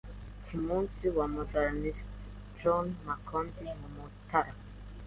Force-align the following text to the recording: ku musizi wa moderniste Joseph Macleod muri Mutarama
ku 0.45 0.53
musizi 0.65 1.07
wa 1.17 1.25
moderniste 1.35 2.13
Joseph 2.59 2.99
Macleod 3.05 3.57
muri 3.79 3.87
Mutarama 3.95 4.63